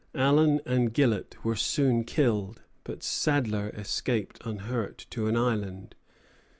Allen 0.15 0.61
and 0.65 0.95
Gillet 0.95 1.35
were 1.43 1.55
soon 1.55 2.03
killed, 2.05 2.63
but 2.83 3.03
Sadler 3.03 3.69
escaped 3.69 4.41
unhurt 4.43 5.05
to 5.11 5.27
an 5.27 5.37
island. 5.37 5.93